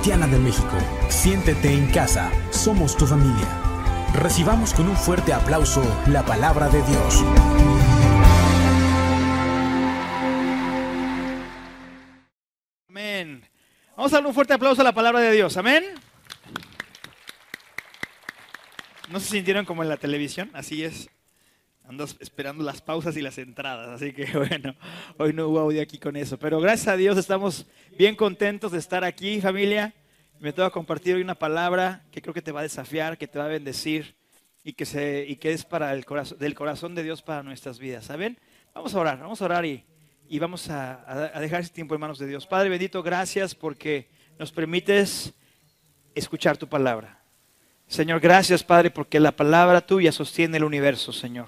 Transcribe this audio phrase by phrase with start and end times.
[0.00, 0.78] Cristiana de México.
[1.10, 3.46] Siéntete en casa, somos tu familia.
[4.14, 7.22] Recibamos con un fuerte aplauso la palabra de Dios.
[12.88, 13.46] Amén.
[13.94, 15.58] Vamos a dar un fuerte aplauso a la palabra de Dios.
[15.58, 15.84] Amén.
[19.10, 20.50] ¿No se sintieron como en la televisión?
[20.54, 21.10] Así es.
[21.90, 24.76] Ando esperando las pausas y las entradas, así que bueno,
[25.18, 26.38] hoy no hubo audio aquí con eso.
[26.38, 27.66] Pero gracias a Dios estamos
[27.98, 29.92] bien contentos de estar aquí, familia.
[30.38, 33.40] Me que compartir hoy una palabra que creo que te va a desafiar, que te
[33.40, 34.14] va a bendecir
[34.62, 37.80] y que, se, y que es para el corazón, del corazón de Dios para nuestras
[37.80, 38.04] vidas.
[38.04, 38.38] ¿Saben?
[38.72, 39.84] Vamos a orar, vamos a orar y,
[40.28, 42.46] y vamos a dejar ese tiempo en manos de Dios.
[42.46, 45.34] Padre bendito, gracias porque nos permites
[46.14, 47.20] escuchar tu palabra.
[47.88, 51.46] Señor, gracias Padre porque la palabra tuya sostiene el universo, Señor.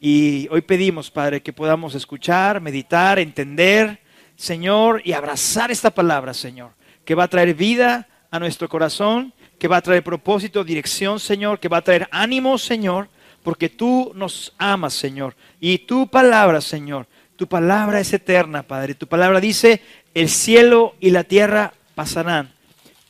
[0.00, 4.00] Y hoy pedimos, Padre, que podamos escuchar, meditar, entender,
[4.34, 6.70] Señor, y abrazar esta palabra, Señor,
[7.04, 11.60] que va a traer vida a nuestro corazón, que va a traer propósito, dirección, Señor,
[11.60, 13.10] que va a traer ánimo, Señor,
[13.42, 15.36] porque tú nos amas, Señor.
[15.60, 17.06] Y tu palabra, Señor,
[17.36, 18.94] tu palabra es eterna, Padre.
[18.94, 19.82] Tu palabra dice,
[20.14, 22.50] el cielo y la tierra pasarán,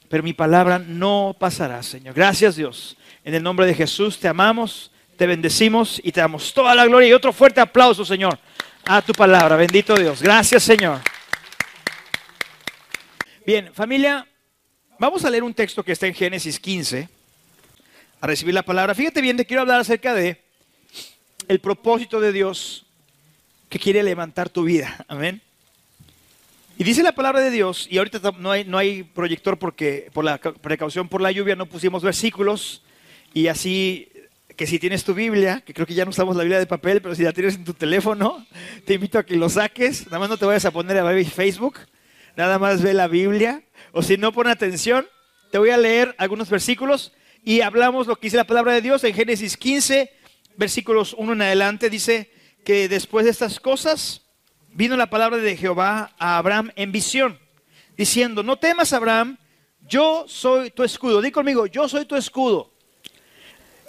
[0.09, 2.15] pero mi palabra no pasará, Señor.
[2.15, 2.97] Gracias, Dios.
[3.25, 7.11] En el nombre de Jesús te amamos te bendecimos y te damos toda la gloria
[7.11, 8.39] y otro fuerte aplauso, Señor,
[8.87, 9.55] a tu palabra.
[9.55, 10.23] Bendito Dios.
[10.23, 10.99] Gracias, Señor.
[13.45, 14.27] Bien, familia,
[14.99, 17.07] vamos a leer un texto que está en Génesis 15,
[18.19, 18.95] a recibir la palabra.
[18.95, 20.41] Fíjate bien, te quiero hablar acerca de
[21.49, 22.87] el propósito de Dios
[23.69, 25.05] que quiere levantar tu vida.
[25.07, 25.43] Amén.
[26.79, 30.25] Y dice la palabra de Dios, y ahorita no hay, no hay proyector porque por
[30.25, 32.81] la precaución por la lluvia no pusimos versículos,
[33.35, 34.10] y así
[34.61, 37.01] que si tienes tu Biblia, que creo que ya no usamos la Biblia de papel,
[37.01, 38.47] pero si la tienes en tu teléfono,
[38.85, 40.05] te invito a que lo saques.
[40.05, 41.79] Nada más no te vayas a poner a Facebook,
[42.37, 43.63] nada más ve la Biblia.
[43.93, 45.07] O si no, pon atención,
[45.51, 49.03] te voy a leer algunos versículos y hablamos lo que dice la palabra de Dios
[49.03, 50.13] en Génesis 15,
[50.59, 51.89] versículos 1 en adelante.
[51.89, 52.31] Dice
[52.63, 54.27] que después de estas cosas
[54.75, 57.39] vino la palabra de Jehová a Abraham en visión,
[57.97, 59.39] diciendo, no temas Abraham,
[59.89, 61.23] yo soy tu escudo.
[61.23, 62.70] Di conmigo, yo soy tu escudo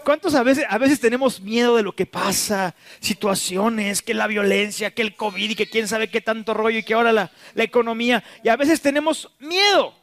[0.03, 2.75] ¿Cuántos a veces, a veces tenemos miedo de lo que pasa?
[2.99, 6.83] Situaciones, que la violencia, que el COVID y que quién sabe qué tanto rollo y
[6.83, 8.23] que ahora la, la economía.
[8.43, 9.95] Y a veces tenemos miedo.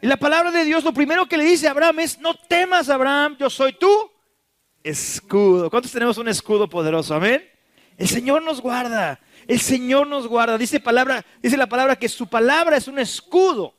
[0.00, 2.88] Y la palabra de Dios lo primero que le dice a Abraham es, no temas
[2.88, 4.10] Abraham, yo soy tu
[4.82, 5.70] escudo.
[5.70, 7.14] ¿Cuántos tenemos un escudo poderoso?
[7.14, 7.48] Amén.
[7.96, 9.20] El Señor nos guarda.
[9.46, 10.58] El Señor nos guarda.
[10.58, 13.75] Dice, palabra, dice la palabra que su palabra es un escudo.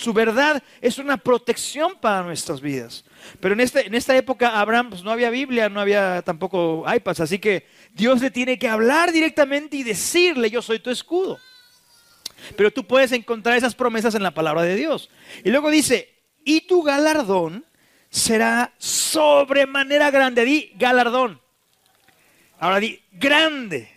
[0.00, 3.04] Su verdad es una protección para nuestras vidas.
[3.38, 7.20] Pero en, este, en esta época Abraham pues, no había Biblia, no había tampoco iPads,
[7.20, 11.38] así que Dios le tiene que hablar directamente y decirle, yo soy tu escudo.
[12.56, 15.10] Pero tú puedes encontrar esas promesas en la palabra de Dios.
[15.44, 16.14] Y luego dice,
[16.46, 17.66] y tu galardón
[18.08, 20.46] será sobremanera grande.
[20.46, 21.42] Di galardón.
[22.58, 23.90] Ahora di grande.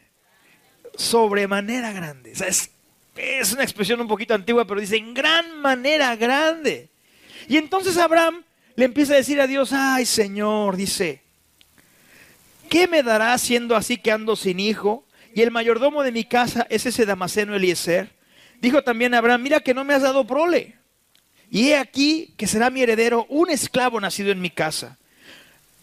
[0.97, 2.33] Sobremanera grande.
[2.33, 2.72] O sea, es
[3.15, 6.89] es una expresión un poquito antigua, pero dice en gran manera grande.
[7.47, 8.43] Y entonces Abraham
[8.75, 11.21] le empieza a decir a Dios, ay Señor, dice,
[12.69, 15.05] ¿qué me dará siendo así que ando sin hijo?
[15.35, 18.11] Y el mayordomo de mi casa es ese Damaseno Eliezer.
[18.61, 20.75] Dijo también Abraham, mira que no me has dado prole.
[21.49, 24.97] Y he aquí que será mi heredero un esclavo nacido en mi casa.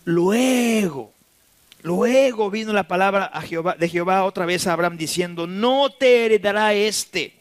[0.05, 1.15] Luego
[1.83, 3.33] Luego vino la palabra
[3.79, 7.41] de Jehová otra vez a Abraham diciendo, no te heredará este,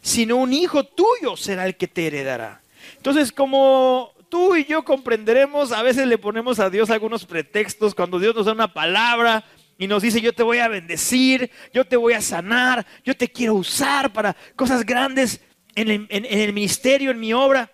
[0.00, 2.62] sino un hijo tuyo será el que te heredará.
[2.96, 8.18] Entonces, como tú y yo comprenderemos, a veces le ponemos a Dios algunos pretextos cuando
[8.18, 9.44] Dios nos da una palabra
[9.78, 13.28] y nos dice, yo te voy a bendecir, yo te voy a sanar, yo te
[13.28, 15.40] quiero usar para cosas grandes
[15.74, 17.72] en el, en el ministerio, en mi obra.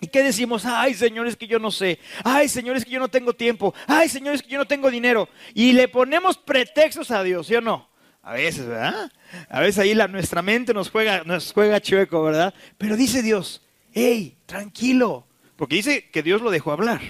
[0.00, 0.64] ¿Y qué decimos?
[0.64, 1.98] Ay, señores, que yo no sé.
[2.22, 3.74] Ay, señores, que yo no tengo tiempo.
[3.86, 5.28] Ay, señores, que yo no tengo dinero.
[5.54, 7.88] Y le ponemos pretextos a Dios, ¿sí o no?
[8.22, 9.10] A veces, ¿verdad?
[9.48, 12.54] A veces ahí nuestra mente nos juega, nos juega chueco, ¿verdad?
[12.76, 13.62] Pero dice Dios,
[13.92, 15.26] hey, tranquilo.
[15.56, 17.00] Porque dice que Dios lo dejó hablar.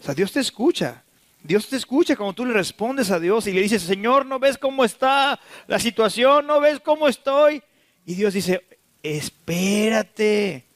[0.00, 1.04] O sea, Dios te escucha.
[1.42, 4.56] Dios te escucha cuando tú le respondes a Dios y le dices, Señor, ¿no ves
[4.56, 6.46] cómo está la situación?
[6.46, 7.62] ¿No ves cómo estoy?
[8.06, 8.62] Y Dios dice,
[9.02, 10.66] espérate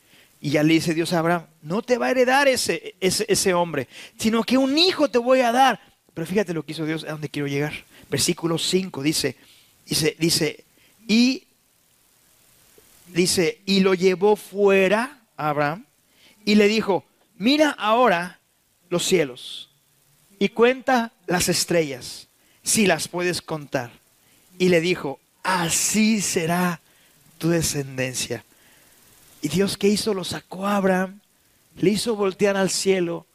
[0.45, 3.89] y ya le dice Dios a Abraham, no te va a heredar ese, ese, hombre,
[4.19, 5.81] sino que un hijo te voy a dar.
[6.13, 7.73] Pero fíjate lo que hizo Dios, a dónde quiero llegar.
[8.11, 9.37] Versículo 5 dice,
[9.87, 10.65] dice, dice,
[11.09, 11.45] y
[13.07, 15.87] dice, y lo llevó fuera a Abraham
[16.45, 17.05] y le dijo,
[17.39, 18.41] mira ahora
[18.91, 19.71] los cielos
[20.39, 22.29] y cuenta las estrellas,
[22.63, 23.91] si las puedes contar.
[24.59, 26.83] Y le dijo, así será
[27.39, 28.45] tu descendencia.
[29.41, 30.13] ¿Y Dios qué hizo?
[30.13, 31.21] Lo sacó a Abraham,
[31.77, 33.27] le hizo voltear al cielo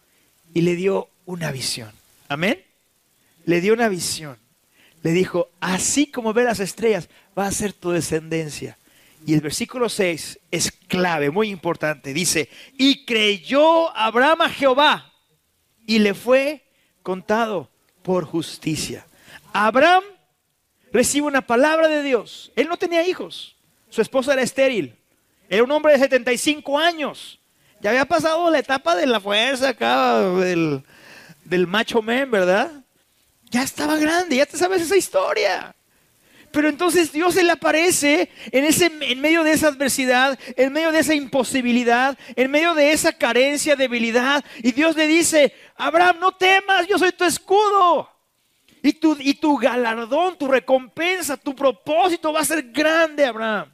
[0.53, 1.91] y le dio una visión.
[2.27, 2.63] Amén.
[3.45, 4.37] Le dio una visión.
[5.01, 8.77] Le dijo, así como ve las estrellas, va a ser tu descendencia.
[9.25, 12.13] Y el versículo 6 es clave, muy importante.
[12.13, 15.13] Dice, y creyó Abraham a Jehová
[15.85, 16.63] y le fue
[17.03, 17.69] contado
[18.03, 19.05] por justicia.
[19.53, 20.03] Abraham
[20.91, 22.51] recibe una palabra de Dios.
[22.55, 23.55] Él no tenía hijos.
[23.89, 24.95] Su esposa era estéril.
[25.49, 27.38] Era un hombre de 75 años.
[27.81, 30.83] Ya había pasado la etapa de la fuerza acá, del,
[31.45, 32.71] del macho men, ¿verdad?
[33.49, 35.75] Ya estaba grande, ya te sabes esa historia.
[36.51, 40.91] Pero entonces Dios se le aparece en, ese, en medio de esa adversidad, en medio
[40.91, 44.43] de esa imposibilidad, en medio de esa carencia, debilidad.
[44.57, 48.09] Y Dios le dice, Abraham, no temas, yo soy tu escudo.
[48.81, 53.71] Y tu, y tu galardón, tu recompensa, tu propósito va a ser grande, Abraham.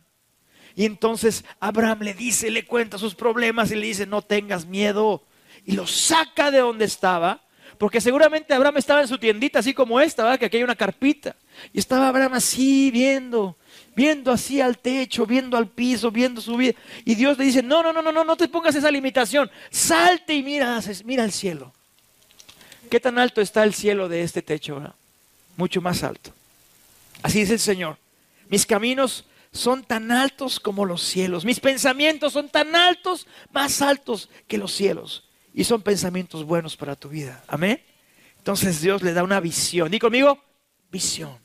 [0.75, 5.23] Y entonces Abraham le dice, le cuenta sus problemas y le dice, no tengas miedo.
[5.65, 7.41] Y lo saca de donde estaba,
[7.77, 10.39] porque seguramente Abraham estaba en su tiendita, así como esta, ¿verdad?
[10.39, 11.35] que aquí hay una carpita.
[11.73, 13.57] Y estaba Abraham así viendo,
[13.95, 16.73] viendo así al techo, viendo al piso, viendo su vida.
[17.05, 19.49] Y Dios le dice, no, no, no, no, no, no te pongas esa limitación.
[19.71, 21.71] Salte y mira, mira el cielo.
[22.89, 24.75] ¿Qué tan alto está el cielo de este techo?
[24.75, 24.95] ¿verdad?
[25.57, 26.31] Mucho más alto.
[27.23, 27.97] Así dice el Señor.
[28.49, 31.45] Mis caminos son tan altos como los cielos.
[31.45, 35.29] Mis pensamientos son tan altos, más altos que los cielos.
[35.53, 37.43] Y son pensamientos buenos para tu vida.
[37.47, 37.81] Amén.
[38.37, 39.89] Entonces Dios le da una visión.
[39.89, 40.43] Dí conmigo,
[40.91, 41.39] visión.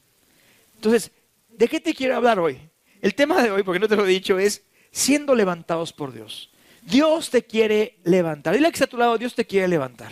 [0.74, 1.12] Entonces,
[1.48, 2.58] ¿de qué te quiero hablar hoy?
[3.00, 6.50] El tema de hoy, porque no te lo he dicho, es siendo levantados por Dios.
[6.82, 8.54] Dios te quiere levantar.
[8.54, 10.10] Dile que está a tu lado, Dios te quiere levantar.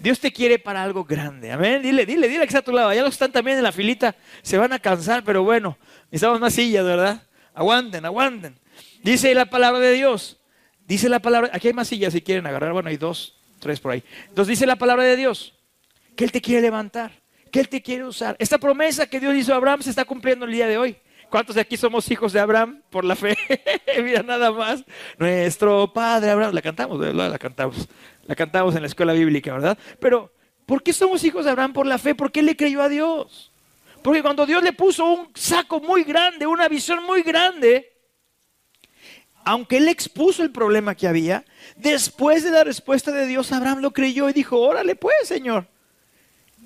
[0.00, 1.52] Dios te quiere para algo grande.
[1.52, 1.82] Amén.
[1.82, 2.88] Dile, dile, dile que está a tu lado.
[2.88, 4.16] Allá los están también en la filita.
[4.42, 5.78] Se van a cansar, pero bueno,
[6.10, 7.22] necesitamos más sillas, ¿verdad?
[7.54, 8.58] Aguanten, aguanten.
[9.02, 10.38] Dice la palabra de Dios.
[10.86, 11.50] Dice la palabra.
[11.52, 12.72] Aquí hay más sillas si quieren agarrar.
[12.72, 14.02] Bueno, hay dos, tres por ahí.
[14.28, 15.54] Entonces dice la palabra de Dios
[16.16, 17.12] que Él te quiere levantar,
[17.50, 18.36] que Él te quiere usar.
[18.38, 20.96] Esta promesa que Dios hizo a Abraham se está cumpliendo el día de hoy.
[21.30, 23.36] ¿Cuántos de aquí somos hijos de Abraham por la fe?
[24.02, 24.84] Mira nada más.
[25.16, 26.54] Nuestro padre Abraham.
[26.54, 27.30] La cantamos, ¿verdad?
[27.30, 27.88] La cantamos.
[28.26, 29.78] La cantamos en la escuela bíblica, ¿verdad?
[30.00, 30.32] Pero,
[30.66, 32.14] ¿por qué somos hijos de Abraham por la fe?
[32.14, 33.52] Porque él le creyó a Dios.
[34.02, 37.92] Porque cuando Dios le puso un saco muy grande, una visión muy grande,
[39.44, 41.44] aunque él expuso el problema que había,
[41.76, 45.68] después de la respuesta de Dios, Abraham lo creyó y dijo, órale pues, Señor.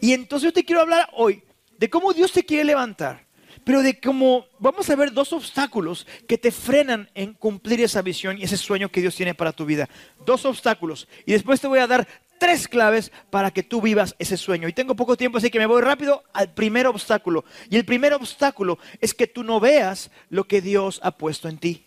[0.00, 1.42] Y entonces yo te quiero hablar hoy
[1.78, 3.23] de cómo Dios te quiere levantar,
[3.64, 8.38] pero de cómo vamos a ver dos obstáculos que te frenan en cumplir esa visión
[8.38, 9.88] y ese sueño que Dios tiene para tu vida.
[10.24, 11.08] Dos obstáculos.
[11.24, 12.06] Y después te voy a dar
[12.38, 14.68] tres claves para que tú vivas ese sueño.
[14.68, 17.44] Y tengo poco tiempo, así que me voy rápido al primer obstáculo.
[17.70, 21.58] Y el primer obstáculo es que tú no veas lo que Dios ha puesto en
[21.58, 21.82] ti.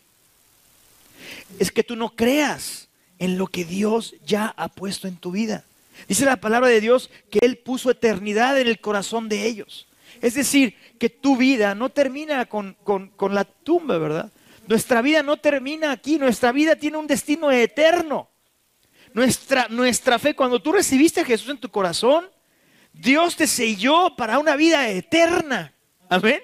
[1.60, 2.88] Es que tú no creas
[3.20, 5.64] en lo que Dios ya ha puesto en tu vida.
[6.08, 9.87] Dice la palabra de Dios que Él puso eternidad en el corazón de ellos.
[10.22, 12.76] Es decir, que tu vida no termina con,
[13.32, 14.32] la tumba, ¿verdad?
[14.68, 18.30] Nuestra vida no termina aquí, nuestra vida tiene un destino eterno.
[19.14, 22.30] Nuestra, nuestra fe, cuando tú recibiste a Jesús en tu corazón,
[22.94, 25.74] Dios te selló para una vida eterna.
[26.10, 26.42] Amén.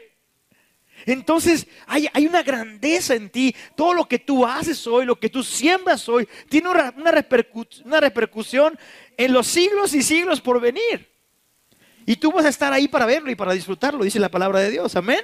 [1.06, 3.56] Entonces hay, una grandeza en ti.
[3.76, 8.78] Todo lo que tú haces hoy, lo que tú siembras hoy, tiene una, una repercusión
[9.18, 11.13] en los siglos y siglos por venir.
[12.06, 14.72] Y tú vas a estar ahí para verlo y para disfrutarlo, dice la palabra de
[14.72, 14.96] Dios.
[14.96, 15.22] Amén.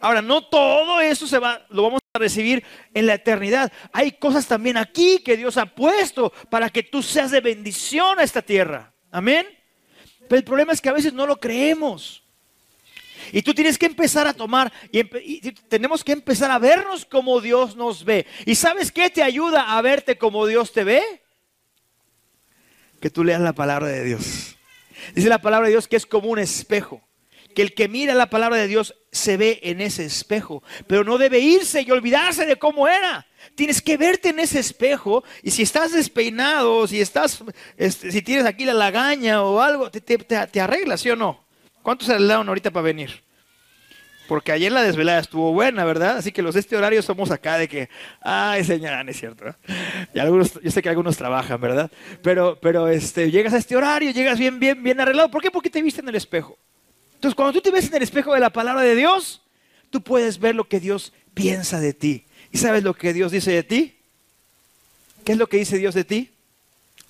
[0.00, 3.72] Ahora, no todo eso se va, lo vamos a recibir en la eternidad.
[3.92, 8.22] Hay cosas también aquí que Dios ha puesto para que tú seas de bendición a
[8.22, 8.92] esta tierra.
[9.10, 9.46] Amén.
[10.28, 12.22] Pero el problema es que a veces no lo creemos.
[13.32, 17.40] Y tú tienes que empezar a tomar y, y, tenemos que empezar a vernos como
[17.40, 18.26] Dios nos ve.
[18.44, 21.24] ¿Y sabes qué te ayuda a verte como Dios te ve?
[23.04, 24.53] que tú leas la palabra de Dios.
[25.14, 27.02] Dice la palabra de Dios que es como un espejo.
[27.54, 30.62] Que el que mira la palabra de Dios se ve en ese espejo.
[30.86, 33.26] Pero no debe irse y olvidarse de cómo era.
[33.54, 35.22] Tienes que verte en ese espejo.
[35.42, 37.44] Y si estás despeinado, si estás,
[37.76, 41.44] este, si tienes aquí la lagaña o algo, te, te arreglas, ¿sí o no?
[41.82, 43.22] ¿Cuántos se arreglaron ahorita para venir?
[44.26, 46.16] Porque ayer la desvelada estuvo buena, ¿verdad?
[46.16, 47.90] Así que los de este horario somos acá de que,
[48.22, 49.44] ay, señora, no es cierto.
[50.14, 51.90] Y algunos, yo sé que algunos trabajan, ¿verdad?
[52.22, 55.30] Pero, pero este, llegas a este horario, llegas bien, bien, bien arreglado.
[55.30, 55.50] ¿Por qué?
[55.50, 56.56] Porque te viste en el espejo.
[57.14, 59.42] Entonces, cuando tú te ves en el espejo de la palabra de Dios,
[59.90, 62.24] tú puedes ver lo que Dios piensa de ti.
[62.50, 63.96] ¿Y sabes lo que Dios dice de ti?
[65.24, 66.30] ¿Qué es lo que dice Dios de ti?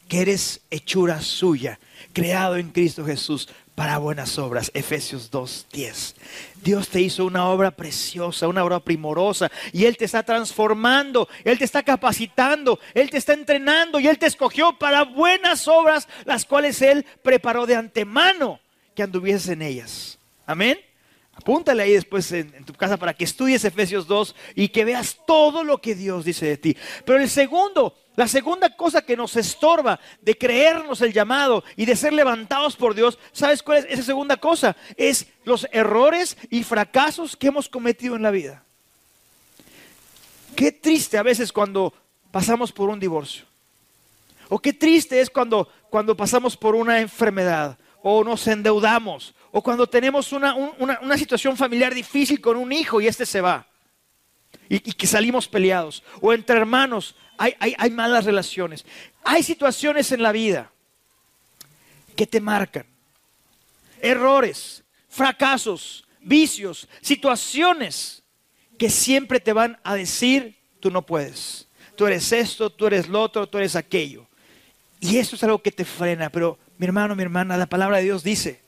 [0.08, 1.78] Que eres hechura suya,
[2.12, 4.70] creado en Cristo Jesús para buenas obras.
[4.74, 6.14] Efesios 2.10.
[6.62, 11.58] Dios te hizo una obra preciosa, una obra primorosa, y Él te está transformando, Él
[11.58, 16.44] te está capacitando, Él te está entrenando, y Él te escogió para buenas obras, las
[16.44, 18.60] cuales Él preparó de antemano
[18.94, 20.18] que anduvieses en ellas.
[20.46, 20.78] Amén.
[21.34, 25.18] Apúntale ahí después en, en, tu casa para que estudies Efesios 2 y que veas
[25.26, 26.76] todo lo que Dios dice de ti.
[27.04, 31.96] Pero el segundo, la segunda cosa que nos estorba de creernos el llamado y de
[31.96, 34.76] ser levantados por Dios, ¿sabes cuál es esa segunda cosa?
[34.96, 38.64] Es los errores y fracasos que hemos cometido en la vida.
[40.54, 41.92] Qué triste a veces cuando
[42.30, 43.44] pasamos por un divorcio.
[44.48, 49.86] O qué triste es cuando, cuando pasamos por una enfermedad o nos endeudamos, o cuando
[49.86, 53.66] tenemos una, una, situación familiar difícil con un hijo y este se va,
[54.68, 58.84] y, que salimos peleados, o entre hermanos hay, hay, hay malas relaciones.
[59.24, 60.70] Hay situaciones en la vida
[62.16, 62.86] que te marcan,
[64.00, 68.22] errores, fracasos, vicios, situaciones
[68.78, 73.20] que siempre te van a decir, tú no puedes, tú eres esto, tú eres lo
[73.22, 74.26] otro, tú eres aquello.
[75.00, 78.04] Y eso es algo que te frena, pero mi hermano, mi hermana, la palabra de
[78.04, 78.60] Dios dice,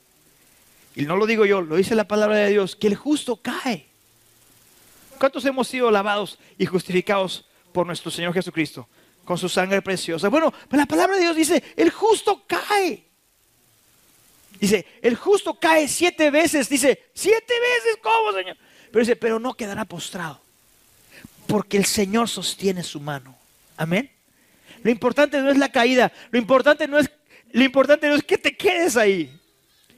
[0.95, 3.87] y no lo digo yo, lo dice la palabra de Dios, que el justo cae.
[5.17, 8.87] ¿Cuántos hemos sido lavados y justificados por nuestro Señor Jesucristo
[9.25, 10.29] con su sangre preciosa?
[10.29, 13.05] Bueno, la palabra de Dios dice, el justo cae.
[14.59, 16.69] Dice, el justo cae siete veces.
[16.69, 18.57] Dice, siete veces, ¿cómo, Señor?
[18.91, 20.41] Pero dice, pero no quedará postrado.
[21.45, 23.37] Porque el Señor sostiene su mano.
[23.77, 24.11] Amén.
[24.83, 26.11] Lo importante no es la caída.
[26.31, 27.09] Lo importante no es
[27.51, 29.39] lo importante no es que te quedes ahí.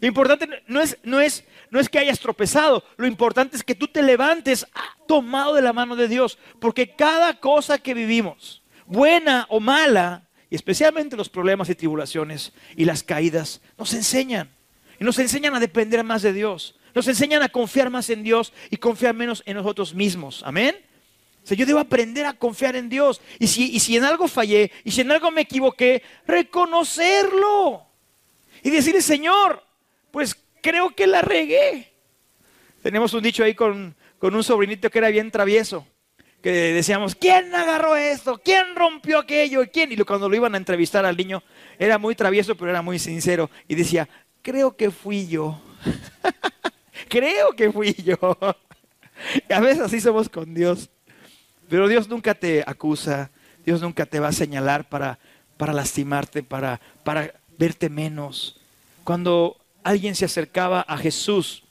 [0.01, 2.83] Lo importante no es, no es, no es que hayas tropezado.
[2.97, 4.65] Lo importante es que tú te levantes
[5.07, 6.37] tomado de la mano de Dios.
[6.59, 12.85] Porque cada cosa que vivimos, buena o mala, y especialmente los problemas y tribulaciones y
[12.85, 14.49] las caídas, nos enseñan.
[14.99, 16.75] Y nos enseñan a depender más de Dios.
[16.95, 20.41] Nos enseñan a confiar más en Dios y confiar menos en nosotros mismos.
[20.45, 20.75] Amén.
[21.43, 23.21] O sea, yo debo aprender a confiar en Dios.
[23.37, 27.85] Y si, y si en algo fallé, y si en algo me equivoqué, reconocerlo.
[28.63, 29.63] Y decirle, Señor,
[30.11, 31.91] pues creo que la regué.
[32.81, 35.85] Tenemos un dicho ahí con, con un sobrinito que era bien travieso.
[36.41, 38.39] Que decíamos, ¿quién agarró esto?
[38.43, 39.61] ¿Quién rompió aquello?
[39.71, 39.91] ¿Quién?
[39.91, 41.43] Y cuando lo iban a entrevistar al niño,
[41.77, 43.49] era muy travieso, pero era muy sincero.
[43.67, 44.07] Y decía,
[44.41, 45.61] creo que fui yo.
[47.09, 48.37] creo que fui yo.
[49.49, 50.89] Y a veces así somos con Dios.
[51.69, 53.29] Pero Dios nunca te acusa,
[53.65, 55.19] Dios nunca te va a señalar para,
[55.57, 58.59] para lastimarte, para, para verte menos.
[59.03, 61.63] Cuando alguien se acercaba a Jesús,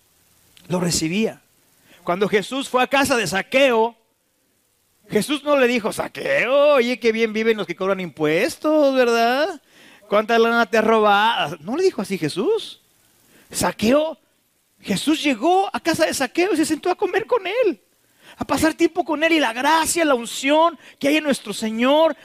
[0.69, 1.43] lo recibía.
[2.05, 3.97] Cuando Jesús fue a casa de saqueo,
[5.11, 9.61] Jesús no le dijo, saqueo, oye, qué bien viven los que cobran impuestos, ¿verdad?
[10.09, 11.57] ¿Cuánta lana te robado?
[11.61, 12.81] No le dijo así Jesús.
[13.51, 14.19] Saqueo,
[14.81, 17.81] Jesús llegó a casa de saqueo y se sentó a comer con él
[18.39, 22.17] a pasar tiempo con Él y la gracia, la unción que hay en nuestro Señor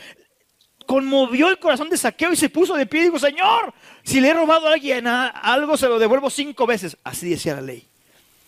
[0.86, 3.74] conmovió el corazón de Saqueo y se puso de pie y dijo, Señor,
[4.04, 6.98] si le he robado a alguien algo, se lo devuelvo cinco veces.
[7.04, 7.88] Así decía la ley.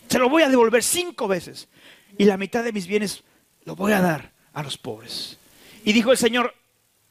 [0.08, 1.68] Se lo voy a devolver cinco veces.
[2.18, 3.24] Y la mitad de mis bienes
[3.64, 5.38] lo voy a dar a los pobres.
[5.84, 6.54] Y dijo el Señor,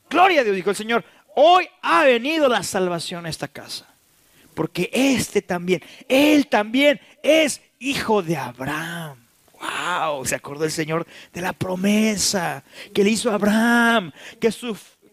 [0.10, 1.06] gloria a Dios, dijo el Señor,
[1.36, 3.88] hoy ha venido la salvación a esta casa.
[4.54, 9.26] Porque este también, él también es hijo de Abraham.
[9.60, 12.64] Wow, se acordó el Señor de la promesa
[12.94, 14.52] que le hizo a Abraham, que,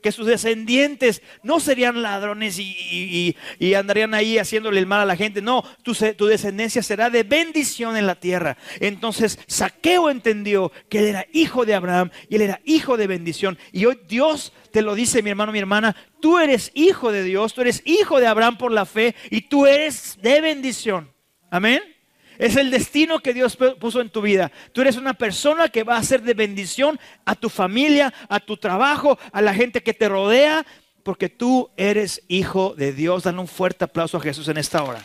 [0.02, 3.37] que sus descendientes no serían ladrones y,
[3.76, 5.40] andarían ahí haciéndole el mal a la gente.
[5.40, 8.56] No, tu, tu descendencia será de bendición en la tierra.
[8.80, 13.59] Entonces Saqueo entendió que él era hijo de Abraham y él era hijo de bendición.
[13.73, 17.54] Y hoy Dios te lo dice, mi hermano, mi hermana, tú eres hijo de Dios,
[17.54, 21.11] tú eres hijo de Abraham por la fe y tú eres de bendición.
[21.50, 21.91] Amén.
[22.38, 24.50] Es el destino que Dios puso en tu vida.
[24.72, 28.56] Tú eres una persona que va a ser de bendición a tu familia, a tu
[28.56, 30.64] trabajo, a la gente que te rodea,
[31.02, 33.24] porque tú eres hijo de Dios.
[33.24, 35.02] Dan un fuerte aplauso a Jesús en esta hora.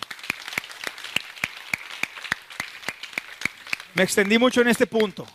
[3.94, 5.26] Me extendí mucho en este punto.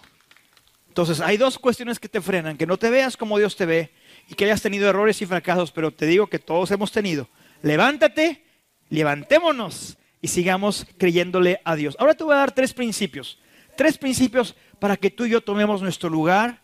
[0.89, 3.93] Entonces, hay dos cuestiones que te frenan, que no te veas como Dios te ve
[4.29, 7.29] y que hayas tenido errores y fracasos, pero te digo que todos hemos tenido.
[7.63, 8.45] Levántate,
[8.91, 11.97] levantémonos y sigamos creyéndole a Dios.
[11.99, 13.39] Ahora te voy a dar tres principios.
[13.77, 16.63] Tres principios para que tú y yo tomemos nuestro lugar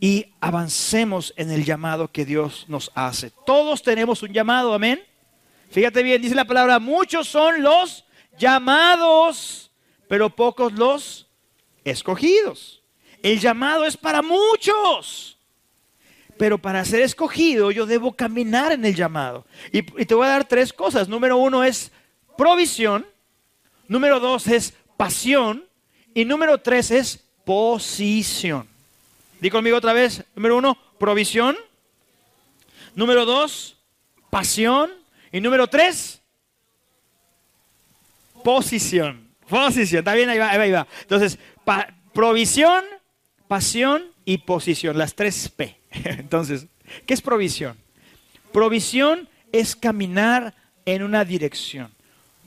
[0.00, 3.30] y avancemos en el llamado que Dios nos hace.
[3.46, 5.02] Todos tenemos un llamado, amén.
[5.70, 8.04] Fíjate bien, dice la palabra, muchos son los
[8.38, 9.70] llamados,
[10.08, 11.28] pero pocos los
[11.84, 12.82] escogidos.
[13.22, 15.38] El llamado es para muchos.
[16.36, 19.46] Pero para ser escogido yo debo caminar en el llamado.
[19.72, 21.08] Y, te voy a dar tres cosas.
[21.08, 21.92] Número uno es
[22.36, 23.06] provisión,
[23.88, 25.64] número dos es pasión
[26.14, 28.68] y número tres es posición.
[29.40, 30.24] Di conmigo otra vez.
[30.34, 31.56] Número uno, provisión.
[32.94, 33.76] Número dos,
[34.30, 34.90] pasión.
[35.32, 36.22] Y número tres,
[38.42, 39.28] posición.
[39.48, 39.98] Posición.
[39.98, 40.86] Está bien, ahí va, ahí va.
[41.02, 41.38] Entonces,
[42.12, 42.84] provisión,
[43.48, 44.96] pasión y posición.
[44.96, 45.78] Las tres P.
[45.90, 46.66] Entonces,
[47.04, 47.76] ¿qué es provisión?
[48.52, 50.54] Provisión es caminar
[50.86, 51.95] en una dirección.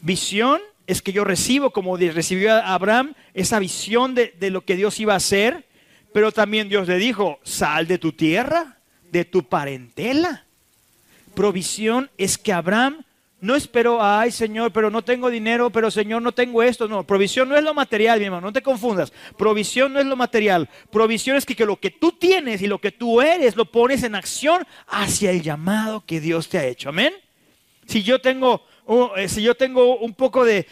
[0.01, 4.99] Visión es que yo recibo, como recibió Abraham, esa visión de, de lo que Dios
[4.99, 5.65] iba a hacer,
[6.13, 8.77] pero también Dios le dijo, sal de tu tierra,
[9.11, 10.45] de tu parentela.
[11.35, 13.03] Provisión es que Abraham
[13.41, 16.87] no esperó, ay Señor, pero no tengo dinero, pero Señor, no tengo esto.
[16.87, 19.13] No, provisión no es lo material, mi hermano, no te confundas.
[19.37, 20.69] Provisión no es lo material.
[20.91, 24.03] Provisión es que, que, lo que tú tienes y lo que tú eres lo pones
[24.03, 26.89] en acción hacia el llamado que Dios te ha hecho.
[26.89, 27.13] Amén.
[27.87, 28.65] Si yo tengo
[29.17, 30.65] eh, si yo tengo un poco de,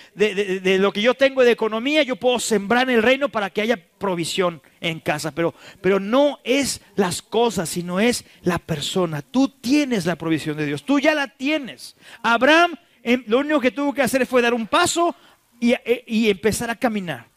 [0.80, 3.78] lo que yo tengo de economía, yo puedo sembrar en el reino para que haya
[3.78, 5.32] provisión en casa.
[5.32, 9.22] Pero, pero no es las cosas, sino es la persona.
[9.22, 11.96] Tú tienes la provisión de Dios, tú ya la tienes.
[12.24, 15.16] Abraham em, lo único que tuvo que hacer fue dar un paso
[15.60, 17.28] y, e, y empezar a caminar.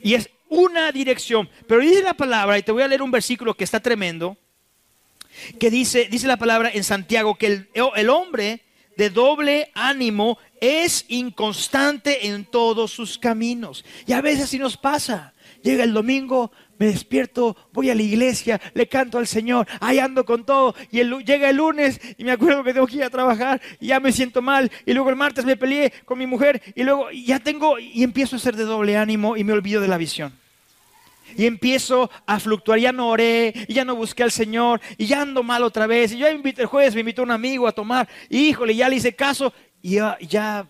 [0.00, 1.48] Y es una dirección.
[1.66, 4.36] Pero dice la palabra, y te voy a leer un versículo que está tremendo,
[5.58, 8.65] que dice, dice la palabra en Santiago, que el, el hombre
[8.96, 13.84] de doble ánimo es inconstante en todos sus caminos.
[14.06, 15.34] Y a veces así nos pasa.
[15.62, 20.24] Llega el domingo, me despierto, voy a la iglesia, le canto al Señor, ahí ando
[20.24, 20.74] con todo.
[20.90, 24.00] Y llega el lunes y me acuerdo que tengo que ir a trabajar y ya
[24.00, 24.70] me siento mal.
[24.84, 28.36] Y luego el martes me peleé con mi mujer y luego ya tengo y empiezo
[28.36, 30.45] a ser de doble ánimo y me olvido de la visión
[31.36, 32.78] y empiezo a fluctuar.
[32.78, 36.12] Ya no oré, y ya no busqué al Señor, y ya ando mal otra vez.
[36.12, 39.14] Y yo invité el jueves, me invitó un amigo a tomar, híjole, ya le hice
[39.14, 40.66] caso, y ya, ya,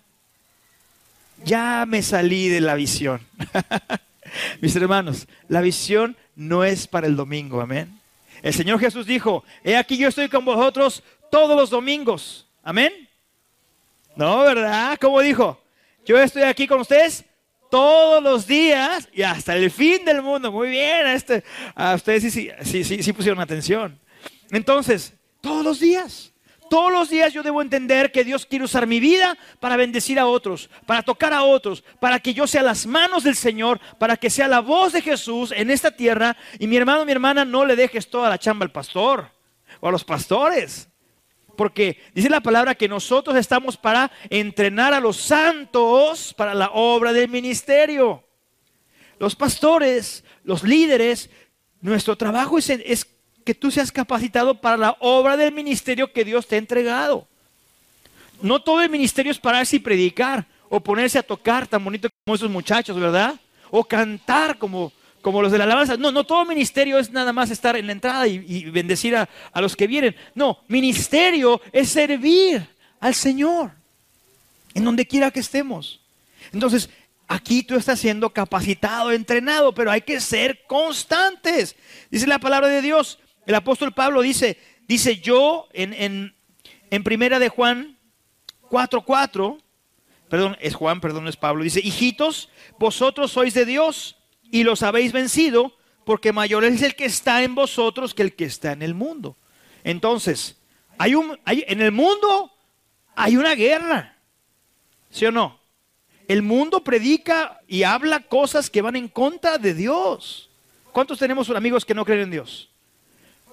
[1.45, 3.21] ya me salí de la visión.
[4.61, 8.01] Mis hermanos, la visión no es para el domingo, amén.
[8.43, 12.93] El Señor Jesús dijo, he aquí yo estoy con vosotros todos los domingos, amén.
[14.15, 14.99] No, ¿verdad?
[15.01, 15.61] ¿Cómo dijo?
[16.05, 17.25] Yo estoy aquí con ustedes
[17.71, 20.53] todos los días y hasta el fin del mundo.
[20.53, 21.45] Muy bien, a, este,
[21.95, 23.99] ustedes sí, sí, sí pusieron atención.
[24.51, 26.33] Entonces, todos los días.
[26.69, 30.27] Todos los días yo debo entender que Dios quiere usar mi vida para bendecir a
[30.27, 34.31] otros, para tocar a otros, para que yo sea las manos del Señor, para que
[34.31, 36.37] sea la voz de Jesús en esta tierra.
[36.59, 39.31] Y mi hermano, mi hermana, no le dejes toda la chamba al pastor
[39.79, 40.89] o a los pastores
[41.57, 47.13] porque dice la palabra que nosotros estamos para entrenar a los santos para la obra
[47.13, 48.23] del ministerio.
[49.19, 51.31] Los pastores, los líderes,
[51.81, 53.07] nuestro trabajo es,
[53.45, 57.27] que tú seas capacitado para la obra del ministerio que Dios te ha entregado.
[58.43, 62.35] No todo el ministerio es pararse y predicar o ponerse a tocar tan bonito como
[62.35, 63.37] esos muchachos, ¿verdad?
[63.71, 64.93] O cantar como
[65.27, 65.97] como los de la alabanza.
[65.97, 69.61] No, no todo ministerio es nada más estar en la entrada y, bendecir a, a
[69.61, 70.15] los que vienen.
[70.37, 72.65] No, ministerio es servir
[73.01, 73.73] al Señor
[74.73, 76.01] en donde quiera que estemos.
[76.53, 76.89] Entonces,
[77.27, 81.75] aquí tú estás siendo capacitado, entrenado, pero hay que ser constantes.
[82.09, 83.19] Dice la palabra de Dios.
[83.47, 86.37] El apóstol Pablo dice, dice yo en, en,
[86.89, 87.99] en primera de Juan
[88.71, 89.61] 4.4,
[90.29, 94.17] perdón, es Juan, perdón, es Pablo, dice, hijitos, vosotros sois de Dios
[94.51, 98.45] y los habéis vencido, porque mayor es el que está en vosotros que el que
[98.45, 99.37] está en el mundo.
[99.83, 100.57] Entonces,
[100.99, 102.53] hay un, hay, en el mundo
[103.15, 104.19] hay una guerra,
[105.11, 105.61] ¿sí o no?
[106.29, 110.51] El mundo predica y habla cosas que van en contra de Dios.
[110.93, 112.71] ¿Cuántos tenemos amigos que no creen en Dios?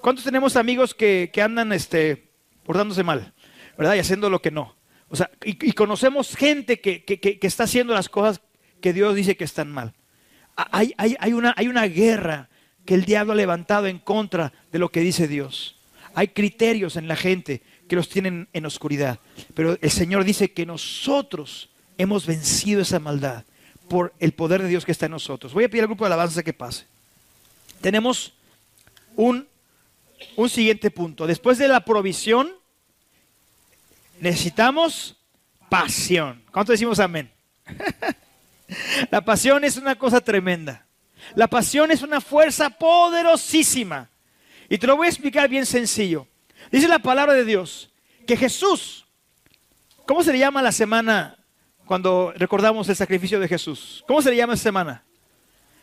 [0.00, 2.30] ¿Cuántos tenemos amigos que, andan este,
[2.64, 3.32] portándose mal,
[3.78, 3.94] ¿verdad?
[3.94, 4.76] Y haciendo lo que no.
[5.08, 8.40] O sea, y, conocemos gente que, que está haciendo las cosas
[8.80, 9.94] que Dios dice que están mal
[10.56, 12.48] hay, una, hay una guerra
[12.84, 15.76] que el diablo ha levantado en contra de lo que dice Dios.
[16.14, 19.18] Hay criterios en la gente que los tienen en oscuridad.
[19.54, 23.44] Pero el Señor dice que nosotros hemos vencido esa maldad
[23.88, 25.52] por el poder de Dios que está en nosotros.
[25.52, 26.86] Voy a pedir al grupo de alabanza que pase.
[27.80, 28.32] Tenemos
[29.16, 29.46] un,
[30.36, 31.26] un siguiente punto.
[31.26, 32.52] Después de la provisión,
[34.20, 35.16] necesitamos
[35.68, 36.42] pasión.
[36.50, 37.30] ¿Cuánto decimos amén?
[39.10, 40.86] La pasión es una cosa tremenda.
[41.34, 44.08] La pasión es una fuerza poderosísima.
[44.68, 46.26] Y te lo voy a explicar bien sencillo.
[46.70, 47.90] Dice la palabra de Dios
[48.26, 49.06] que Jesús,
[50.06, 51.36] ¿cómo se le llama la semana
[51.84, 54.04] cuando recordamos el sacrificio de Jesús?
[54.06, 55.04] ¿Cómo se le llama esa semana?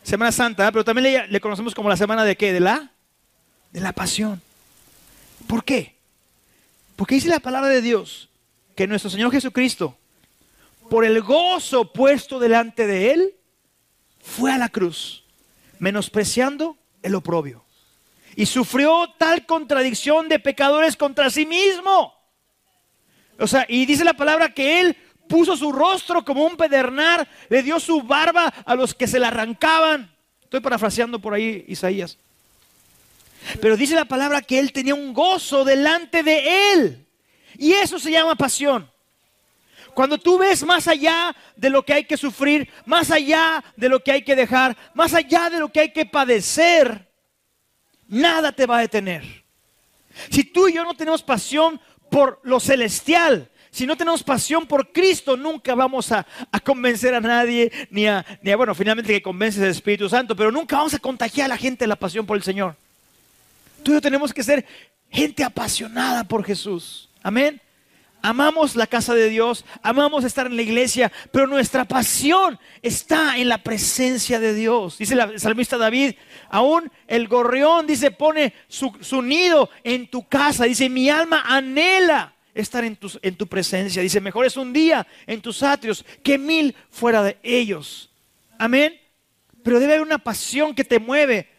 [0.04, 0.72] Semana Santa, ¿eh?
[0.72, 2.52] pero también le, conocemos como la semana de qué?
[2.52, 2.92] De la,
[3.72, 4.42] de la pasión.
[5.48, 5.96] ¿Por qué?
[6.96, 8.30] Porque dice la palabra de Dios
[8.76, 9.98] que nuestro Señor Jesucristo
[10.92, 13.36] por el gozo puesto delante de él,
[14.20, 15.24] fue a la cruz,
[15.80, 17.64] menospreciando el oprobio.
[18.36, 22.14] Y sufrió tal contradicción de pecadores contra sí mismo.
[23.40, 24.98] O sea, y dice la palabra que él
[25.30, 29.30] puso su rostro como un pedernar, le dio su barba a los que se la
[29.30, 30.14] arrancaban.
[30.44, 32.18] Estoy parafraseando por ahí Isaías.
[33.62, 37.08] Pero dice la palabra que él tenía un gozo delante de él.
[37.58, 38.91] Y eso se llama pasión.
[39.94, 44.02] Cuando tú ves más allá de lo que hay que sufrir, más allá de lo
[44.02, 47.08] que hay que dejar, más allá de lo que hay que padecer,
[48.08, 49.24] nada te va a detener.
[50.30, 54.92] Si tú y yo no tenemos pasión por lo celestial, si no tenemos pasión por
[54.92, 56.28] Cristo, nunca vamos a,
[56.64, 60.52] convencer a nadie, ni a, ni a, bueno, finalmente que convences al Espíritu Santo, pero
[60.52, 62.76] nunca vamos a contagiar a la gente la pasión por el Señor.
[63.82, 64.66] Tú y yo tenemos que ser
[65.10, 67.10] gente apasionada por Jesús.
[67.24, 67.62] Amén.
[68.22, 73.50] Amamos la casa de Dios, amamos estar en la iglesia, pero nuestra pasión está en
[73.50, 74.98] la presencia de Dios.
[74.98, 76.16] Dice el salmista David,
[76.50, 80.66] aún el gorrión, dice, pone su, su nido en tu casa.
[80.66, 84.02] Dice, mi alma anhela estar en tu, en tu presencia.
[84.02, 88.10] Dice, mejor es un día en tus atrios que mil fuera de ellos.
[88.58, 89.00] Amén.
[89.64, 91.51] Pero debe haber una pasión que te mueve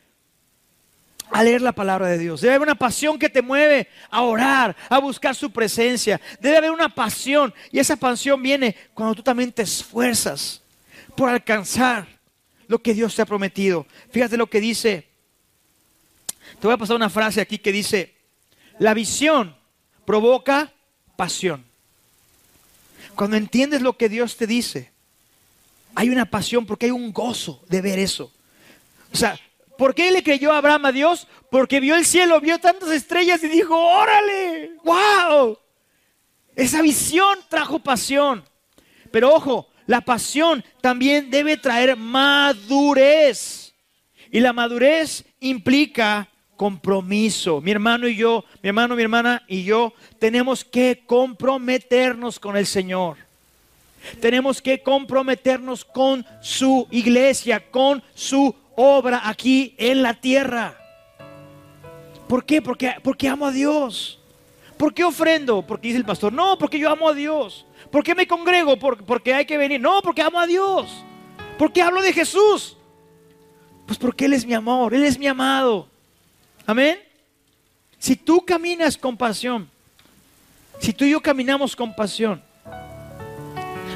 [1.32, 2.40] a leer la palabra de Dios.
[2.42, 6.20] Debe haber una pasión que te mueve a orar, a buscar su presencia.
[6.40, 7.52] Debe haber una pasión.
[7.70, 10.60] Y esa pasión viene cuando tú también te esfuerzas
[11.16, 12.06] por alcanzar
[12.68, 13.86] lo que Dios te ha prometido.
[14.10, 15.08] Fíjate lo que dice.
[16.60, 18.14] Te voy a pasar una frase aquí que dice,
[18.78, 19.56] la visión
[20.04, 20.70] provoca
[21.16, 21.64] pasión.
[23.14, 24.92] Cuando entiendes lo que Dios te dice,
[25.94, 28.32] hay una pasión porque hay un gozo de ver eso.
[29.12, 29.38] O sea,
[29.78, 31.26] ¿por qué le creyó Abraham a Dios?
[31.50, 35.58] Porque vio el cielo, vio tantas estrellas y dijo, órale, wow.
[36.54, 38.44] Esa visión trajo pasión.
[39.10, 43.74] Pero ojo, la pasión también debe traer madurez.
[44.30, 47.60] Y la madurez implica compromiso.
[47.60, 52.66] Mi hermano y yo, mi hermano, mi hermana y yo tenemos que comprometernos con el
[52.66, 53.16] Señor.
[54.20, 60.76] Tenemos que comprometernos con su iglesia, con su obra aquí en la tierra.
[62.28, 62.62] ¿Por qué?
[62.62, 64.18] Porque, porque amo a Dios.
[64.76, 65.62] ¿Por qué ofrendo?
[65.62, 67.66] Porque dice el pastor, no, porque yo amo a Dios.
[67.90, 68.78] ¿Por qué me congrego?
[68.78, 69.80] porque hay que venir.
[69.80, 71.04] No, porque amo a Dios.
[71.58, 72.76] ¿Por qué hablo de Jesús?
[73.86, 75.88] Pues porque Él es mi amor, Él es mi amado.
[76.66, 76.98] Amén.
[77.98, 79.68] Si tú caminas con pasión,
[80.80, 82.42] si tú y yo caminamos con pasión,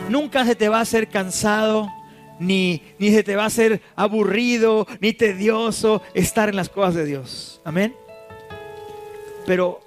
[0.08, 1.90] nunca se te va a hacer cansado,
[2.38, 7.04] ni, ni se te va a hacer aburrido, ni tedioso estar en las cosas de
[7.04, 7.60] Dios.
[7.64, 7.94] Amén.
[9.46, 9.80] Pero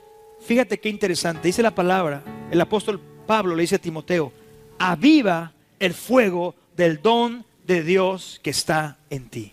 [0.46, 4.32] fíjate qué interesante, dice la palabra, el apóstol Pablo le dice a Timoteo,
[4.78, 9.52] aviva el fuego del don de Dios que está en ti.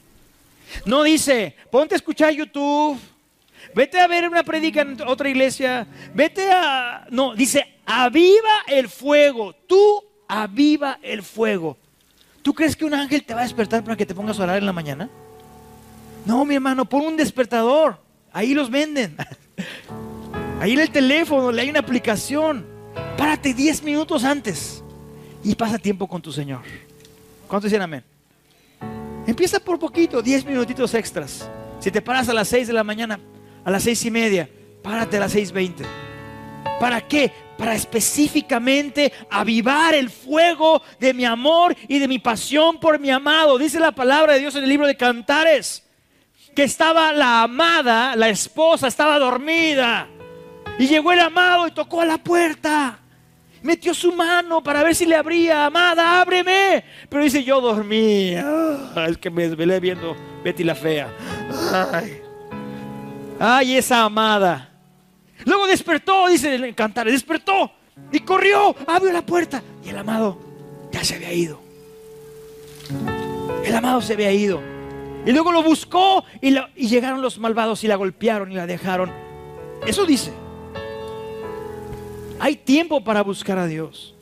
[0.85, 2.99] No dice, ponte a escuchar YouTube,
[3.75, 5.87] Vete a ver una predica en otra iglesia.
[6.15, 7.07] Vete a...
[7.11, 9.55] No, dice, aviva el fuego.
[9.67, 11.77] Tú aviva el fuego.
[12.47, 14.59] ¿Tú crees que un ángel te va a despertar para que te pongas a orar
[14.59, 15.11] en la mañana?
[16.25, 18.01] No, mi hermano, pon un despertador.
[18.33, 19.17] Ahí los venden.
[20.61, 22.65] Ahí en el teléfono le hay una aplicación.
[23.19, 24.85] Párate 10 minutos antes
[25.43, 26.61] y pasa tiempo con tu Señor.
[27.49, 28.05] ¿Cuántos dicen amén?
[29.27, 31.51] Empieza por poquito, 10 minutitos extras.
[31.81, 33.19] Si te paras a las 6 de la mañana,
[33.65, 34.49] a las seis y media,
[34.85, 35.83] párate a las seis veinte.
[36.79, 37.33] ¿Para qué?
[37.59, 43.59] Para específicamente avivar el fuego de mi amor y de mi pasión por mi amado.
[43.59, 45.83] Dice la palabra de Dios en el libro de Cantares,
[46.55, 50.09] que estaba la amada, la esposa, estaba dormida.
[50.79, 52.99] Y llegó el amado y tocó a la puerta.
[53.63, 55.67] Metió su mano para ver si le abría.
[55.67, 56.85] Amada, ábreme.
[57.09, 58.35] Pero dice, yo dormí.
[58.37, 61.09] Ah, es que me desvelé viendo Betty la fea.
[61.93, 62.21] Ay.
[63.41, 64.76] Ay, esa amada.
[65.45, 67.71] Luego despertó, dice el cantar, despertó
[68.13, 70.39] y corrió, abrió la puerta y el amado
[70.93, 71.61] ya se había ido.
[73.65, 74.61] El amado se había ido.
[75.25, 79.11] Y luego lo buscó y, y llegaron los malvados y la golpearon y la dejaron.
[79.87, 80.33] Eso dice.
[82.39, 84.15] Hay tiempo para buscar a Dios.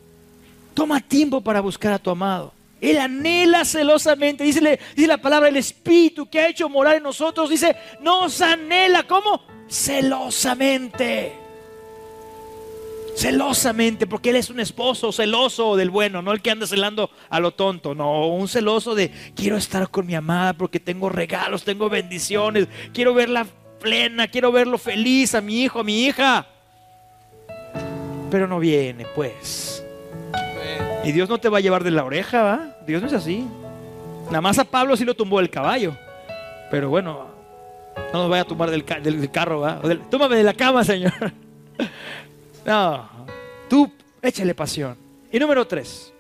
[0.73, 2.53] Toma tiempo para buscar a tu amado.
[2.81, 7.49] Él anhela celosamente, dice, dice la palabra, el Espíritu que ha hecho morar en nosotros,
[7.49, 9.43] dice, nos anhela, ¿cómo?
[9.69, 11.33] Celosamente.
[13.15, 17.39] Celosamente, porque Él es un esposo celoso del bueno, no el que anda celando a
[17.39, 21.89] lo tonto, no, un celoso de quiero estar con mi amada porque tengo regalos, tengo
[21.89, 23.47] bendiciones, quiero verla
[23.81, 26.49] plena, quiero verlo feliz a mi hijo, a mi hija.
[28.31, 29.84] Pero no viene, pues.
[31.05, 32.77] Y Dios no te va a llevar de la oreja, ¿va?
[32.87, 33.47] Dios no es así.
[34.27, 35.95] Nada más a Pablo sí lo tumbó el caballo.
[36.71, 37.27] Pero bueno,
[38.13, 38.85] no nos vaya a tumbar del,
[39.31, 39.81] carro, ¿va?
[40.11, 41.13] túmame de la cama, Señor.
[42.65, 43.09] no,
[43.69, 44.97] tú échale pasión.
[45.31, 46.13] Y número tres,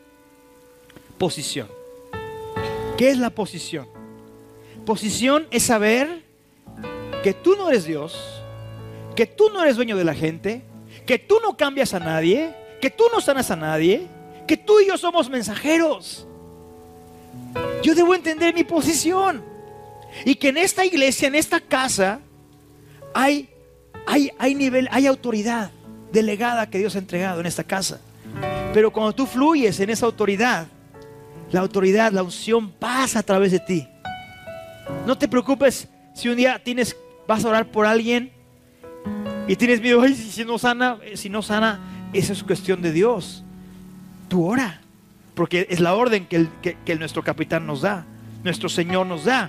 [1.17, 1.69] posición.
[2.99, 3.89] ¿Qué es la posición?
[4.85, 6.23] Posición es saber
[7.23, 8.43] que tú no eres Dios,
[9.17, 10.63] que tú no eres dueño de la gente,
[11.07, 14.09] que tú no cambias a nadie, que tú no sanas a nadie,
[14.47, 16.27] que tú y yo somos mensajeros.
[17.83, 19.43] Yo debo entender mi posición.
[20.25, 22.21] Y que en esta iglesia, en esta casa,
[23.13, 23.49] hay,
[24.07, 25.71] hay, hay nivel, hay autoridad
[26.13, 28.01] delegada que Dios ha entregado en esta casa.
[28.73, 30.67] Pero cuando tú fluyes en esa autoridad,
[31.51, 33.87] la autoridad, la unción pasa a través de ti.
[35.07, 38.33] No te preocupes si un día tienes, vas a orar por alguien
[39.47, 41.81] y tienes miedo, ay, si no sana, si no sana,
[42.13, 43.45] esa es cuestión de Dios.
[44.35, 44.81] Tú ora,
[45.37, 46.49] porque es la orden que,
[46.85, 48.05] que nuestro capitán nos da,
[48.43, 49.49] nuestro Señor nos da.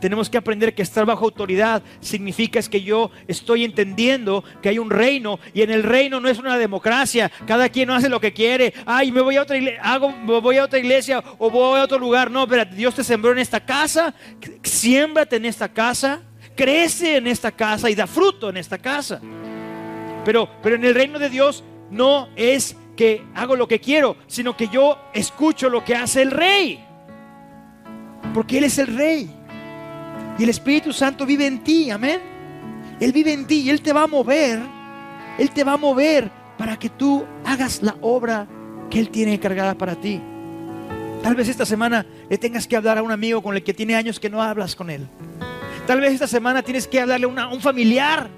[0.00, 4.78] Tenemos que aprender que estar bajo autoridad significa es que yo estoy entendiendo que hay
[4.78, 7.30] un reino y en el reino no es una democracia.
[7.46, 8.72] Cada quien hace lo que quiere.
[8.86, 10.10] Ay, me voy a otra iglesia, hago,
[10.40, 12.30] voy a otra iglesia o voy a otro lugar.
[12.30, 14.14] No, pero Dios te sembró en esta casa.
[14.62, 16.22] Siémbrate en esta casa.
[16.56, 19.20] Crece en esta casa y da fruto en esta casa.
[20.24, 24.56] Pero, pero en el reino de Dios no es que hago lo que quiero, sino
[24.56, 26.84] que yo escucho lo que hace el rey.
[28.32, 29.30] Porque Él es el rey.
[30.38, 32.20] Y el Espíritu Santo vive en ti, amén.
[33.00, 34.60] Él vive en ti y Él te va a mover.
[35.38, 38.46] Él te va a mover para que tú hagas la obra
[38.90, 40.20] que Él tiene cargada para ti.
[41.24, 43.94] Tal vez esta semana le tengas que hablar a un amigo con el que tiene
[43.94, 45.08] años que no hablas con él.
[45.86, 48.28] Tal vez esta semana tienes que hablarle a, un familiar.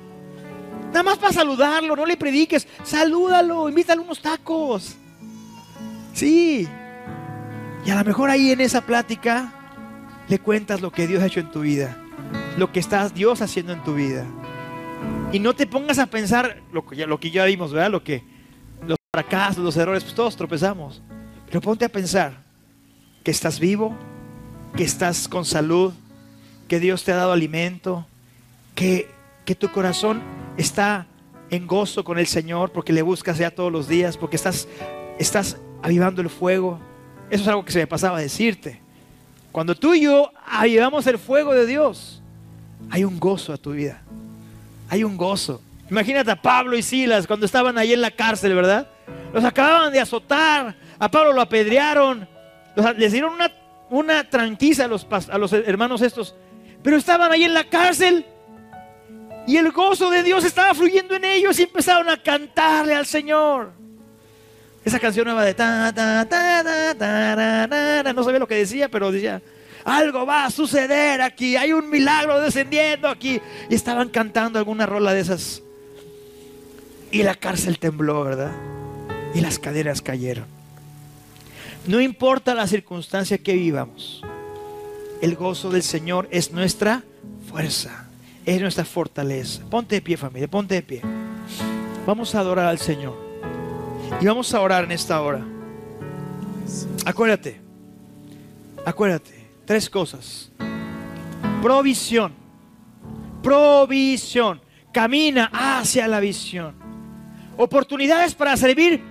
[0.97, 2.67] Nada más para saludarlo, no le prediques.
[2.83, 4.97] Salúdalo, invítale unos tacos.
[6.15, 6.67] Sí.
[7.85, 9.53] Y a lo mejor ahí en esa plática
[10.27, 11.99] le cuentas lo que Dios ha hecho en tu vida,
[12.57, 14.25] lo que está Dios haciendo en tu vida.
[15.33, 17.91] Y no te pongas a pensar lo que ya, lo que ya vimos, ¿verdad?
[17.91, 18.25] Lo que
[18.87, 21.03] los fracasos, los errores, pues todos tropezamos.
[21.45, 22.43] Pero ponte a pensar
[23.23, 23.95] que estás vivo,
[24.75, 25.93] que estás con salud,
[26.69, 28.07] que Dios te ha dado alimento,
[28.75, 29.15] que,
[29.47, 30.23] que tu corazón
[30.59, 31.07] está
[31.51, 34.69] en gozo con el Señor porque le buscas ya todos los días, porque estás,
[35.19, 36.81] estás avivando el fuego.
[37.31, 38.81] Eso es algo que se me pasaba a decirte.
[39.53, 42.21] Cuando tú y yo avivamos el fuego de Dios,
[42.91, 44.03] hay un gozo a tu vida.
[44.89, 45.63] Hay un gozo.
[45.89, 48.89] Imagínate a Pablo y Silas cuando estaban ahí en la cárcel, ¿verdad?
[49.33, 50.77] Los acababan de azotar.
[50.99, 52.29] A Pablo lo apedrearon.
[52.97, 53.53] les dieron una,
[53.91, 56.35] una tranquiza a los, a los hermanos estos.
[56.83, 58.27] Pero estaban ahí en la cárcel.
[59.47, 63.73] Y el gozo de Dios estaba fluyendo en ellos y empezaron a cantarle al Señor.
[64.85, 68.89] Esa canción nueva de ta, ta, ta, ta, ta, ta, no sabía lo que decía,
[68.89, 69.43] pero decía,
[69.85, 73.41] algo va a suceder aquí, hay un milagro descendiendo aquí.
[73.71, 75.63] Y estaban cantando alguna rola de esas.
[77.13, 78.53] Y la cárcel tembló, ¿verdad?
[79.35, 80.47] Y las caderas cayeron.
[81.87, 84.23] No importa la circunstancia que vivamos,
[85.23, 87.05] el gozo del Señor es nuestra
[87.49, 88.06] fuerza,
[88.47, 89.63] es nuestra fortaleza.
[89.69, 91.03] Ponte de pie familia, ponte de pie.
[92.07, 93.15] Vamos a adorar al Señor.
[94.21, 95.45] Y vamos a orar en esta hora.
[97.05, 97.61] Acuérdate,
[98.85, 100.53] acuérdate, tres cosas.
[101.61, 102.33] Provisión,
[103.43, 104.61] provisión,
[104.93, 106.75] camina hacia la visión.
[107.57, 109.03] Oportunidades para servir,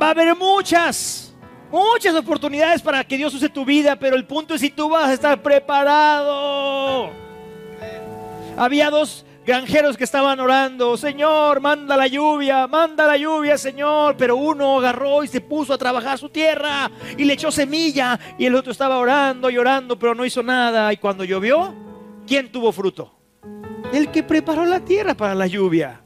[0.00, 1.34] va a haber muchas,
[1.70, 5.08] muchas oportunidades para que Dios use tu vida, pero el punto es si tú vas
[5.08, 7.19] a estar preparado.
[8.60, 14.18] Había dos granjeros que estaban orando, Señor, manda la lluvia, manda la lluvia, Señor.
[14.18, 18.44] Pero uno agarró y se puso a trabajar su tierra y le echó semilla y
[18.44, 20.92] el otro estaba orando y orando, pero no hizo nada.
[20.92, 21.74] Y cuando llovió,
[22.26, 23.14] ¿quién tuvo fruto?
[23.94, 25.98] El que preparó la tierra para la lluvia.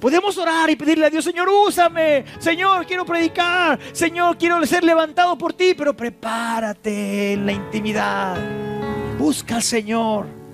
[0.00, 2.24] Podemos orar y pedirle a Dios, Señor, úsame.
[2.38, 3.78] Señor, quiero predicar.
[3.92, 5.74] Señor, quiero ser levantado por ti.
[5.76, 8.38] Pero prepárate en la intimidad.
[9.18, 10.45] Busca al Señor.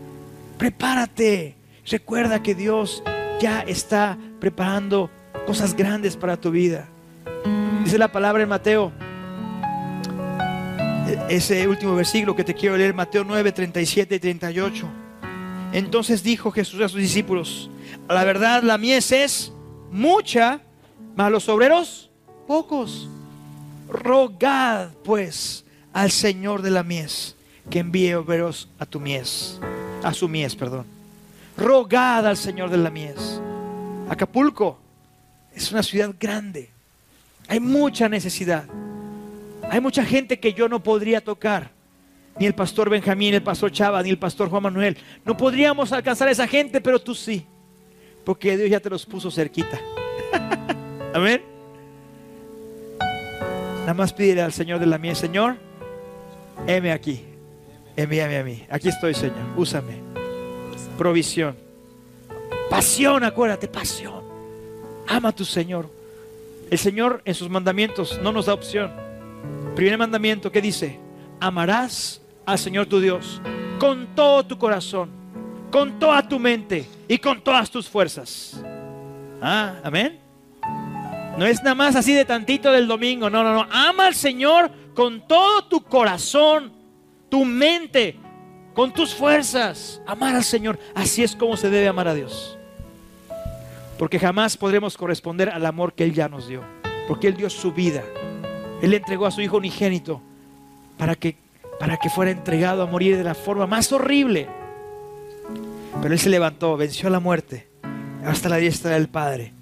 [0.62, 1.57] Prepárate.
[1.90, 3.03] Recuerda que Dios
[3.40, 5.11] ya está preparando
[5.44, 6.88] cosas grandes para tu vida.
[7.83, 8.92] Dice la palabra en Mateo,
[11.29, 14.88] ese último versículo que te quiero leer, Mateo 9, 37 y 38.
[15.72, 17.68] Entonces dijo Jesús a sus discípulos,
[18.09, 19.53] la verdad la mies es
[19.90, 20.61] mucha,
[21.16, 22.09] mas los obreros
[22.46, 23.09] pocos.
[23.88, 27.35] Rogad pues al Señor de la mies
[27.68, 29.59] que envíe obreros a tu mies
[30.03, 30.87] a su mies, perdón.
[31.57, 33.41] Rogad al Señor de la mies.
[34.09, 34.79] Acapulco
[35.55, 36.71] es una ciudad grande.
[37.49, 38.65] Hay mucha necesidad.
[39.71, 41.71] Hay mucha gente que yo no podría tocar.
[42.38, 44.97] Ni el pastor Benjamín, el pastor Chava, ni el pastor Juan Manuel.
[45.25, 47.47] No podríamos alcanzar a esa gente, pero tú sí.
[48.25, 49.79] Porque Dios ya te los puso cerquita.
[51.15, 51.43] Amén.
[53.81, 55.57] Nada más pídele al Señor de la mía, Señor,
[56.67, 57.32] heme aquí.
[57.96, 58.64] Envíame a mí.
[58.70, 59.38] Aquí estoy, Señor.
[59.57, 60.00] Úsame.
[60.96, 61.57] Provisión.
[62.70, 64.22] Pasión, acuérdate, pasión.
[65.07, 65.90] Ama a tu Señor.
[66.70, 68.90] El Señor en sus mandamientos no nos da opción.
[69.76, 70.98] Primer mandamiento, ¿qué dice?
[71.40, 73.40] Amarás al Señor tu Dios
[73.78, 75.11] con todo tu corazón,
[75.70, 78.62] con toda tu mente y con todas tus fuerzas.
[79.40, 80.20] Ah, amén.
[81.37, 83.66] No es nada más así de tantito del domingo, no, no, no.
[83.72, 86.72] Ama al Señor con todo tu corazón,
[87.33, 88.16] tu mente,
[88.75, 90.03] con tus fuerzas.
[90.07, 92.59] Amar al Señor, así es como se debe amar a Dios.
[93.99, 96.61] Porque jamás podremos corresponder al amor que Él ya nos dio.
[97.09, 98.05] Porque Él dio su vida.
[98.83, 100.21] Él entregó a su Hijo unigénito
[100.99, 101.38] para que,
[101.81, 104.47] para que fuera entregado a morir de la forma más horrible.
[106.03, 107.66] Pero Él se levantó, venció la muerte
[108.27, 109.55] hasta la diestra del Padre.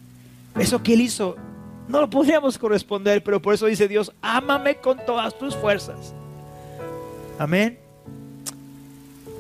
[0.59, 1.37] Eso que Él hizo
[1.87, 6.17] no lo podríamos corresponder, pero por eso dice Dios, ámame con todas tus fuerzas.
[7.41, 7.79] Amén.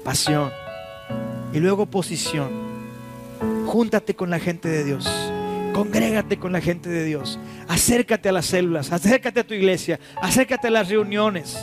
[0.02, 0.50] Pasión.
[1.52, 2.48] Y luego posición.
[3.66, 5.06] Júntate con la gente de Dios.
[5.74, 7.38] Congrégate con la gente de Dios.
[7.68, 8.90] Acércate a las células.
[8.90, 10.00] Acércate a tu iglesia.
[10.16, 11.58] Acércate a las reuniones.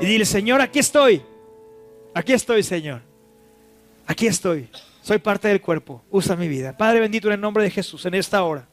[0.00, 1.22] Y dile, Señor, aquí estoy.
[2.12, 3.00] Aquí estoy, Señor.
[4.04, 4.68] Aquí estoy.
[5.00, 6.02] Soy parte del cuerpo.
[6.10, 6.76] Usa mi vida.
[6.76, 8.66] Padre bendito en el nombre de Jesús en esta hora.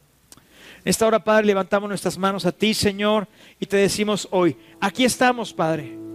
[0.78, 3.28] En esta hora, Padre, levantamos nuestras manos a ti, Señor,
[3.60, 6.05] y te decimos hoy, aquí estamos, Padre.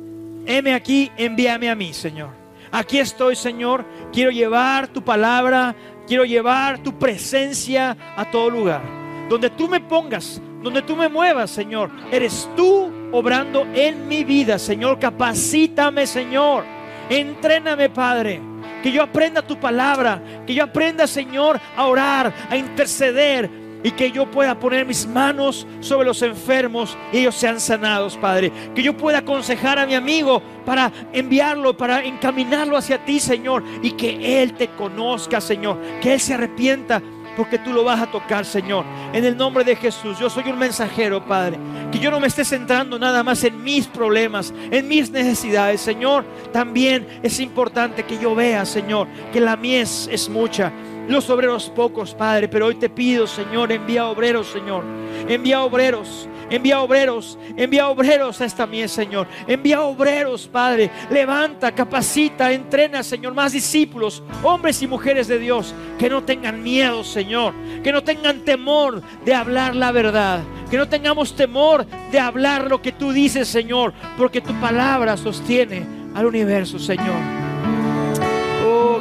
[0.45, 2.29] Heme aquí, envíame a mí, Señor.
[2.71, 3.85] Aquí estoy, Señor.
[4.11, 5.75] Quiero llevar tu palabra
[6.11, 8.81] Quiero llevar tu presencia a todo lugar.
[9.29, 11.89] Donde tú me pongas, donde tú me muevas, Señor.
[12.11, 14.99] Eres tú obrando en mi vida, Señor.
[14.99, 16.65] Capacítame, Señor.
[17.09, 18.41] Entréname, Padre.
[18.83, 20.21] Que yo aprenda tu palabra.
[20.45, 23.49] Que yo aprenda, Señor, a orar, a interceder,
[23.83, 28.51] y que yo pueda poner mis manos sobre los enfermos y ellos sean sanados, Padre.
[28.75, 33.91] Que yo pueda aconsejar a mi amigo para enviarlo, para encaminarlo hacia ti, Señor, y
[33.91, 37.01] que Él te conozca, Señor, que Él se arrepienta.
[37.37, 38.83] Porque tú lo vas a tocar, Señor.
[39.13, 41.57] En el nombre de Jesús, yo soy un mensajero, Padre.
[41.89, 46.25] Que yo no me esté centrando nada más en mis problemas, en mis necesidades, Señor.
[46.51, 50.73] También es importante que yo vea, Señor, que la mies es mucha
[51.07, 54.83] los obreros pocos, Padre, pero hoy te pido, Señor, envía obreros, Señor.
[55.27, 59.27] Envía obreros, envía obreros, envía obreros a esta mies, Señor.
[59.47, 60.89] Envía obreros, Padre.
[61.09, 67.03] Levanta, capacita, entrena, Señor, más discípulos, hombres y mujeres de Dios, que no tengan miedo,
[67.03, 67.53] Señor.
[67.83, 70.41] Que no tengan temor de hablar la verdad.
[70.69, 75.85] Que no tengamos temor de hablar lo que tú dices, Señor, porque tu palabra sostiene
[76.15, 77.50] al universo, Señor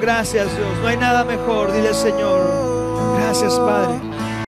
[0.01, 0.79] gracias Dios.
[0.81, 1.73] No hay nada mejor.
[1.73, 2.41] Dile Señor.
[3.19, 4.10] Gracias Padre.